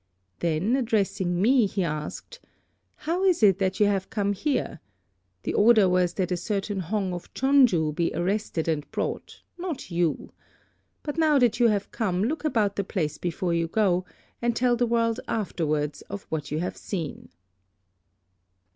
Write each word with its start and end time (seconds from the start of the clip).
Then 0.39 0.75
addressing 0.75 1.39
me 1.39 1.67
he 1.67 1.83
asked, 1.83 2.39
'How 2.95 3.23
is 3.23 3.43
it 3.43 3.59
that 3.59 3.79
you 3.79 3.85
have 3.85 4.09
come 4.09 4.33
here? 4.33 4.79
The 5.43 5.53
order 5.53 5.87
was 5.87 6.15
that 6.15 6.31
a 6.31 6.37
certain 6.37 6.79
Hong 6.79 7.13
of 7.13 7.31
Chon 7.35 7.67
ju 7.67 7.93
be 7.93 8.11
arrested 8.15 8.67
and 8.67 8.89
brought, 8.89 9.43
not 9.59 9.91
you; 9.91 10.33
but 11.03 11.19
now 11.19 11.37
that 11.37 11.59
you 11.59 11.67
have 11.67 11.91
come, 11.91 12.23
look 12.23 12.43
about 12.43 12.77
the 12.77 12.83
place 12.83 13.19
before 13.19 13.53
you 13.53 13.67
go, 13.67 14.03
and 14.41 14.55
tell 14.55 14.75
the 14.75 14.87
world 14.87 15.19
afterwards 15.27 16.01
of 16.09 16.23
what 16.29 16.49
you 16.51 16.57
have 16.61 16.77
seen.' 16.77 17.29